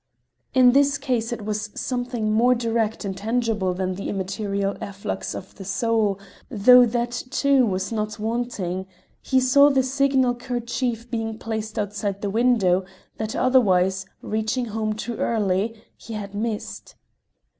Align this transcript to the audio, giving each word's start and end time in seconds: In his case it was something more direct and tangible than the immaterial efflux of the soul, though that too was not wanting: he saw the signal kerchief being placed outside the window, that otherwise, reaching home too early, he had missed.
In 0.55 0.73
his 0.73 0.97
case 0.97 1.31
it 1.31 1.45
was 1.45 1.69
something 1.75 2.31
more 2.33 2.55
direct 2.55 3.05
and 3.05 3.15
tangible 3.15 3.71
than 3.75 3.93
the 3.93 4.09
immaterial 4.09 4.75
efflux 4.81 5.35
of 5.35 5.53
the 5.53 5.63
soul, 5.63 6.17
though 6.49 6.87
that 6.87 7.11
too 7.29 7.67
was 7.67 7.91
not 7.91 8.17
wanting: 8.17 8.87
he 9.21 9.39
saw 9.39 9.69
the 9.69 9.83
signal 9.83 10.33
kerchief 10.33 11.07
being 11.11 11.37
placed 11.37 11.77
outside 11.77 12.23
the 12.23 12.31
window, 12.31 12.83
that 13.17 13.35
otherwise, 13.35 14.07
reaching 14.23 14.65
home 14.65 14.93
too 14.93 15.17
early, 15.17 15.79
he 15.95 16.13
had 16.15 16.33
missed. 16.33 16.95